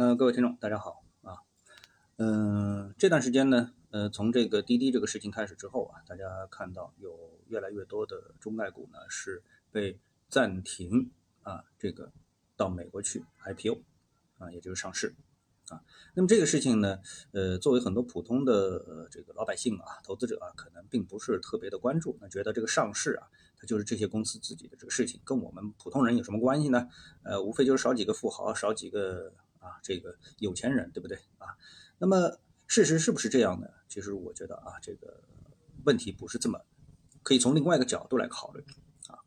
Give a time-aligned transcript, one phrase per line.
[0.00, 1.36] 呃，各位听众，大家好啊。
[2.16, 10.00] 嗯，这段时间呢，呃，从这个滴滴这个事情开始之后啊，大家看到有越来越多的中概股呢是被
[10.30, 11.10] 暂停
[11.42, 12.10] 啊，这个
[12.56, 13.82] 到美国去 IPO
[14.38, 15.14] 啊，也就是上市
[15.68, 15.84] 啊。
[16.14, 17.00] 那么这个事情呢，
[17.32, 23.28] 呃，作为很多普通的这个老百姓啊、投资者啊，可能并不是特别的关注，那觉得这个上市啊，
[23.58, 26.88] 它就是这些公司自己的这个事情，跟我们普通人有什么关系呢？
[27.22, 29.34] 呃，无非就是少几个富豪，少几个。
[29.60, 31.56] 啊，这个有钱人对不对啊？
[31.98, 33.72] 那么事实是不是这样的？
[33.88, 35.22] 其实我觉得啊，这个
[35.84, 36.60] 问题不是这么，
[37.22, 38.64] 可以从另外一个角度来考虑
[39.06, 39.18] 啊。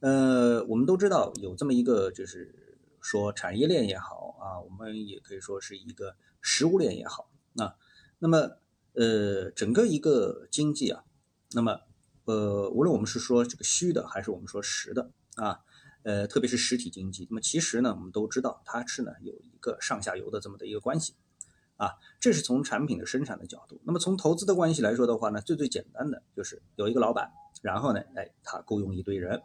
[0.00, 7.76] 呃，我们都知道有这么一个，就是说产业链也好啊，我们也可以说是一个食物链也好啊。
[8.18, 8.58] 那么
[8.92, 11.04] 呃，整个一个经济啊，
[11.52, 11.80] 那么
[12.24, 15.60] 呃，无论我们是说这个虚的，还是我们说实的啊。
[16.06, 21.16] 呃，特别是实体经济，那么其实呢，我们都知道它是呢有一个上下游的这么的一个关系，
[21.76, 23.80] 啊，这是从产品的生产的角度。
[23.82, 27.28] 那么从投资的关系来说的话呢，最最简单的就是有一个老板，
[27.60, 29.42] 然后呢，哎，他雇佣一堆人，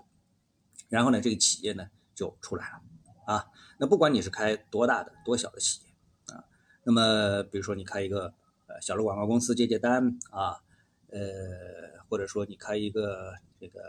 [0.87, 3.47] 然后呢，这个企业呢就出来了，啊，
[3.79, 6.45] 那不管你是开多大的多小的企业，啊，
[6.83, 8.31] 那么比如说你开一个
[8.67, 10.61] 呃小的广告公司接接单啊，
[11.07, 11.19] 呃，
[12.07, 13.79] 或者说你开一个这个。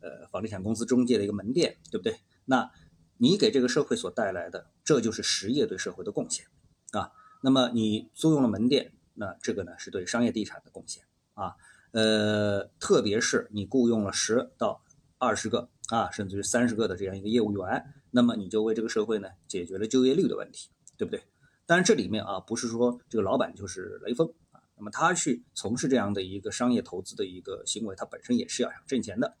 [0.00, 2.18] 呃，房地产公司中介的一个门店，对不对？
[2.44, 2.70] 那
[3.16, 6.46] 你给这个社会所带来的，这就是实业对社会的贡献
[6.92, 7.10] 啊。
[7.42, 11.54] 那么你租用了门店，那这个呢是对商业地产的贡献啊。
[11.92, 14.84] 呃，特别是你雇佣了十到
[15.18, 21.22] 二十个啊，甚至于三十个的这样一个业务员，那么你就为这个社会呢解决了就业率的问题，对不对？
[21.66, 29.36] 当然这里面啊，不是说这个老板就是雷锋啊，那么他去从事这样的一个商业投资的一个行为，他本身也是要想挣钱的。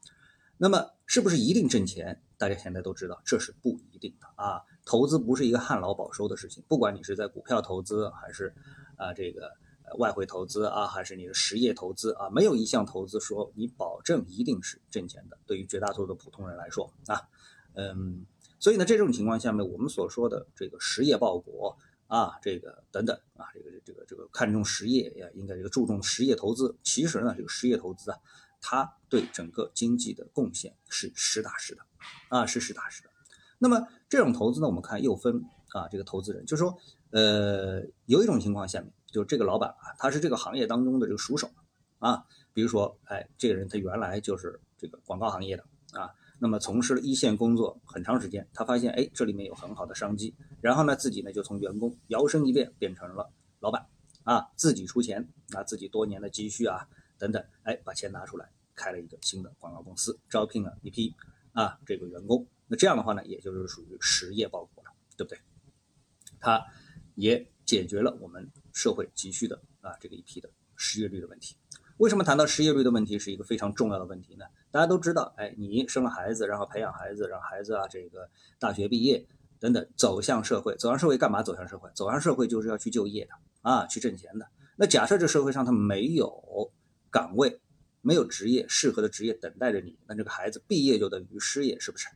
[0.60, 2.20] 那么是不是一定挣钱？
[2.36, 4.60] 大家现在都知道，这是不一定的啊。
[4.84, 8.52] 投资不是一个旱涝保收的事情，不管你是在股票投资，还是
[8.96, 9.52] 啊这个
[9.98, 15.38] 外汇投资啊，还是你的实业投资啊，没有一项投资说你保证一定是挣钱的。
[15.46, 17.22] 对于绝大多数的普通人来说啊，
[17.74, 18.26] 嗯，
[18.58, 21.76] 所以呢，这种情况下面，我们所说的这个实业报国
[22.08, 28.18] 啊，这个等等啊，这个这个这个看重实业呀，应该这个注重实业投资，其实呢，这个实业投资啊。
[28.60, 31.82] 它对整个经济的贡献是实打实的，
[32.28, 33.10] 啊，是实打实的。
[33.58, 36.78] 那么这种投资呢，我们看又分啊，这个投资人，就是说，
[37.10, 41.50] 呃，有一种情况下面，就是这个老板啊，他是这个行业当中的这个熟手
[41.98, 53.86] 啊，比如说，哎，这个人他原来就是这个广告行业的啊，那么从事了一线工作很长时间，他发现，哎，这里面有很好的商机，然后呢，自己呢就从员工摇身一变变成了老板
[54.22, 56.86] 啊，自己出钱，拿自己多年的积蓄啊。
[57.18, 61.14] 等等，哎，把钱拿出来，开了一个新的广告公司，招聘了一批
[61.52, 62.46] 啊这个员工。
[62.68, 65.38] 那这样的话呢，也就是属于实业报国了，对不对？
[66.38, 66.64] 它
[67.14, 71.56] 也解决了我们社会急需的啊这个一批的失业率的问题。
[71.96, 74.44] 为什么谈到失业率的问题是一个非常重要的问题呢？
[74.70, 78.30] 大家都知道，哎，你生了孩子，然后培养孩子，让孩子啊这个
[78.60, 79.26] 大学毕业
[79.58, 81.42] 等等，走向社会，走向社会干嘛？
[81.42, 84.46] 走向社会，走向社会就是要去就业的啊，去挣钱的。
[84.76, 86.70] 那假设这社会上他没有。
[87.10, 87.60] 岗位
[88.00, 92.08] 没有职业适合的职业等待着你，那这个孩子毕业就等于失业，是不是？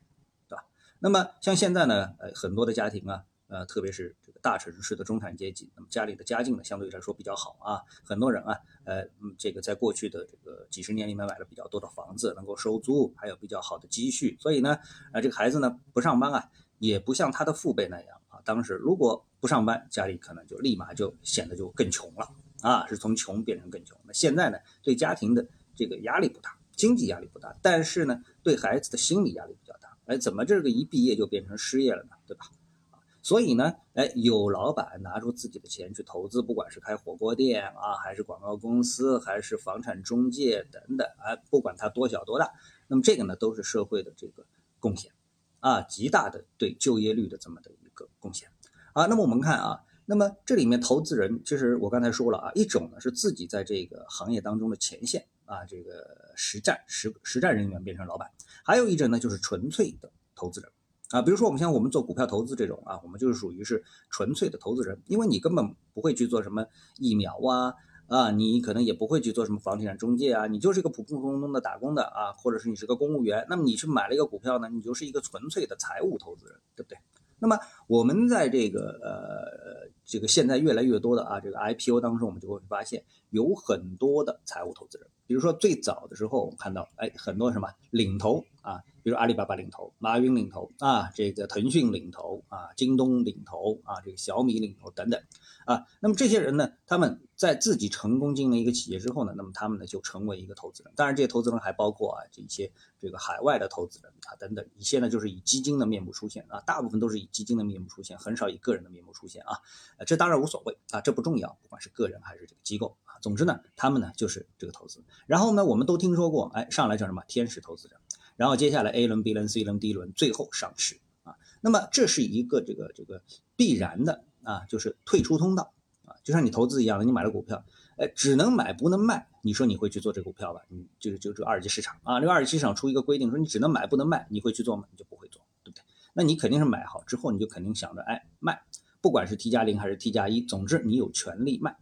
[0.49, 0.65] 对吧？
[1.01, 9.05] 那么像现在呢，呃，很多的家庭啊，呃，特别是这个大城市的中产阶级，那么家里的家境呢，相对来说比较好啊，很多人啊，呃，
[9.37, 14.79] 这个在过去的这个几十年里面买了比较多的房子，能够收租，还有比较好的积蓄，所以呢，
[15.13, 16.49] 啊，这个孩子呢不上班啊，
[16.79, 22.29] 也不像他的父辈那样啊，当时如果不上班，家里可能就立马就显得就更穷了。
[22.63, 23.99] 啊，是从穷变成更穷。
[24.07, 29.99] 那现在呢，对家庭的这个压力不大，经济压力不大，但是呢，对孩子的心理压力比较大。
[30.07, 32.11] 哎，怎么这个一毕业就变成失业了呢？
[32.27, 32.47] 对吧？
[32.93, 42.51] 啊，所以呢，哎，有老板拿出自己的钱去投资，不管是开火锅店啊，还是广告公司，还是房产中介等等，哎，不管它多小多大，
[42.87, 44.47] 那么这个呢，都是社会的这个
[44.79, 45.13] 贡献，
[45.61, 48.49] 啊，极大的对就业率的这么的一个贡献。
[48.93, 49.81] 啊，那么我们看啊。
[50.13, 58.29] 那么这里面投资人，就是我刚才说了啊，一种呢是自己在这个行业当中的前线啊，这个实战实实战人员变成老板；
[58.63, 60.71] 还有一种呢就是纯粹的投资人
[61.13, 66.67] 啊，比如说我们像我们做股票投资这种啊，我们就是属于是纯粹的投资人，因为你根本不会去做什么
[66.99, 67.73] 疫苗啊
[68.09, 76.99] 啊，你可能也不会去做什么房地产中介啊，你就是一个普普通通的打工的啊，或者是你是个公务员，那么你去买了一个股票呢，你就是一个纯粹的财务投资人，对不对？
[77.39, 95.19] 那么我们在这个呃这个现在越来越多的啊这个 IPO 当中，我们就会发现有很多的财务投资人，比如说最早的时候，我们看到，哎，很多什么领头啊，比如阿里巴巴领头，马云领头啊，这个腾讯领头啊，京东领头啊，这个小米领头等等
[95.65, 95.87] 啊。
[96.01, 100.93] 那么这些人呢，他们在自己成功经营一个企业之后呢，那么他们呢就成为一个投资人。
[100.97, 102.71] 当然，这些投资人还包括啊这些
[103.01, 109.57] 这个海外的投资人啊等等，一些呢就是以基金的面目出现啊，大部分都是以基金的面目出现，很少以个人的面目出现啊。
[110.05, 112.99] 这当然无所谓啊，这不重要，不管是个人还是这个机构。
[113.21, 115.03] 总之呢，他们呢就是这个投资。
[115.27, 117.97] 然后呢，我们都听说过，哎，上来叫什么天使投资者，
[118.37, 121.35] 然后接下来 A 轮、B 轮、C 轮、D 轮，最后上市啊。
[121.61, 123.23] 那么这是一个这个这个
[123.57, 125.73] 必然的啊，就是退出通道
[126.05, 127.65] 啊，就像你投资一样的，你买了股票，
[127.97, 130.61] 哎，只能买不能卖，你说你会去做这股票吧？
[130.69, 134.85] 你就是就这二级市场啊，这个二级市场出一个规定说你只能买不能卖，你会去做吗？
[134.91, 135.83] 你就不会做，对不对？
[136.15, 138.61] 那你肯定是买好之后，你就肯定想着哎卖，
[139.01, 141.77] 不管是 T 加零还是 T 加一，总之你有权利卖。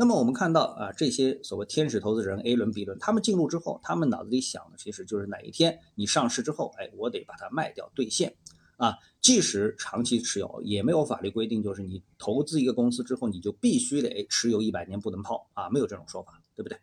[0.00, 8.32] 那么我们看到啊，这些所谓天使投资人 A 轮、B 轮，他们进入之后，他们脑子里想的其实就是哪一天你上市之后，哎，我得把它卖掉兑现，
[8.76, 16.78] 啊，即使长期持有，也没有法律规定，就是你投资一个公司之后，你就必须得持有一百年不能抛啊，没有这种说法，对不对？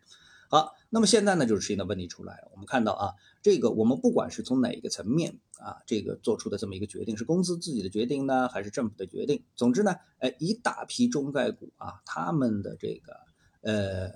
[0.48, 5.38] 好，那么现在呢，就是出现的问题出来了，我们看到啊，这个我们不管是从哪一个层面。
[5.58, 9.42] 啊，这个做出的这么一个决定是公司自己的决定呢，还是政府的决定？
[9.54, 13.16] 总之呢，哎，一大批中概股啊，他们的这个
[13.62, 14.10] 呃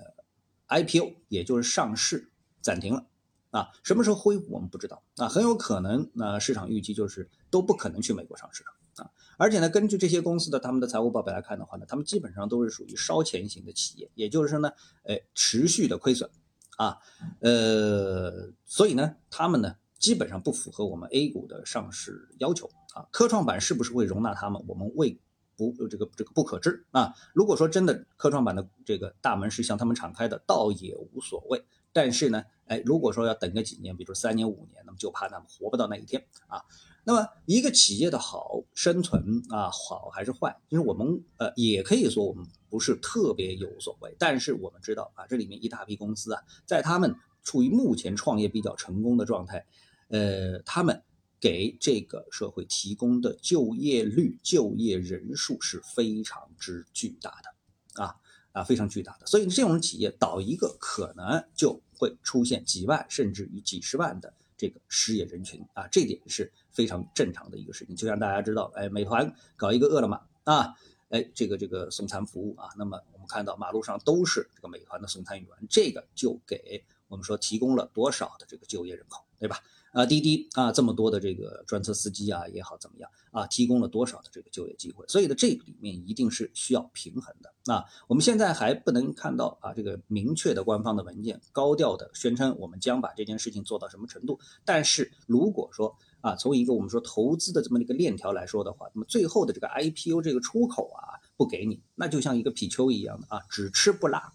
[0.67, 2.29] IPO，也就是上市
[2.61, 3.07] 暂停了
[3.49, 14.71] 啊，什么时候恢复我们不知道啊，很有可能那市场预期就是都不可能去美国上市了啊，而且呢，根据这些公司的他们的财务报表来看的话呢，他们基本上都是属于烧钱型的企业，也就是说呢，
[15.03, 16.29] 哎，持续的亏损
[16.77, 16.97] 啊，
[17.39, 19.75] 呃，所以呢，他们呢。
[20.01, 24.63] 基本上不符合我们 A 股的上市要求啊，科创板是不是会容纳他们？
[24.67, 25.21] 我们未
[25.55, 27.13] 不这个这个不可知啊。
[27.35, 31.63] 如果说真的科创板的这个大门是向他们敞开的，倒也无所谓。
[31.93, 36.63] 但是呢，哎，如果说要等个几年，比如三年五年，那么就怕他们活不到那一天啊。
[37.03, 44.15] 那么一个企业的好生存啊，好还是坏，就是我们呃也可以说我们不是特别有所谓。
[44.19, 49.65] 但是我们知道啊，这里面一大批公司啊，在他们处于目前创业比较成功的状态。
[50.09, 51.01] 呃，他们
[51.39, 58.15] 给这个社会提供的就业率、就业人数是非常之巨大的，啊
[58.51, 59.25] 啊，非常巨大的。
[59.25, 67.95] 所以这种企业倒一个，可能就会出现几万甚至于几十万的这个失业人群啊，这点是非常正常的一个事情。
[67.95, 70.75] 就像大家知道，哎，美团搞一个饿了么啊，
[71.09, 79.57] 哎，这个这个送餐服务啊，那么我们看到马路上都是这个美团的送餐员，这个就给我们说提供了多少的这个就业人口，对吧？
[79.91, 85.05] 啊，滴滴啊，这么多的这个专车司机啊也好，怎么样啊，提供了多少的这个就业机会？
[85.07, 87.73] 所以呢，这里面一定是需要平衡的。
[87.73, 94.39] 啊，我们现在还不能看到啊这个明确的官方的文件，高调的宣称我们将把这件事情做到什么程度。
[94.65, 104.31] 但是如果说啊，从一个我们说投资的这么一个链条来说的话，那么最后的这个 IPO 这个出口啊不给你，那就像一个皮丘一样的啊，只吃不拉。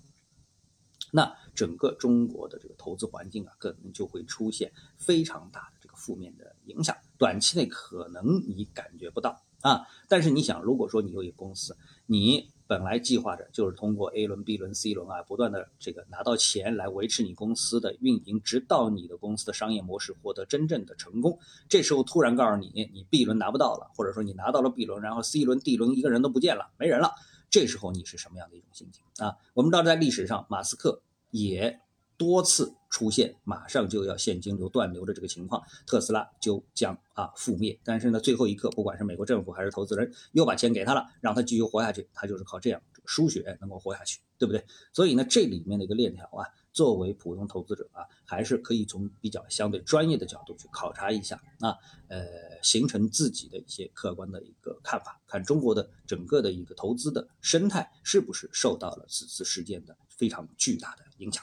[1.12, 6.94] 那整个中国的这个投资环境啊，可能就会出现非常大的这个负面的影响。
[7.18, 21.38] 短期内可能你感觉不到啊，但是你想，如果说你有一个公司，你本来计划着就是通过 A 轮、B 轮、C 轮啊，不断的这个拿到钱来维持你公司的运营，直到你的公司的商业模式获得真正的成功。
[21.68, 27.12] 这时候突然告诉你，你 B 轮拿不到了，或者说你拿到了 B 轮，然后 C 轮、D 轮一个人都不见了，没人了。
[27.48, 29.36] 这时候你是什么样的一种心情啊？
[29.54, 31.00] 我们知道在历史上，马斯克。
[31.30, 31.80] 也
[32.16, 37.78] 多次出现马上就要现金流断流的这个情况，特斯拉就将啊覆灭。
[37.84, 42.08] 但是呢，最后一刻，不管是美国政府还是投资人，又把钱给他了，让他继续活下去。
[42.14, 44.64] 他就是靠这样输血能够活下去，对不对？
[44.92, 51.76] 所以呢，这里面的一个链条啊，作为普通投资者啊，还是可以从比较相对专业的角度去考察一下啊，
[52.08, 52.24] 呃，
[52.62, 61.04] 形成自己的一些客观的一个看法，看中国的整个的一个投资的生态是不是受到了此次事件的非常巨大的。
[61.18, 61.42] 影响，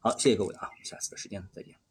[0.00, 1.81] 好，谢谢各位啊，下次的时间再见。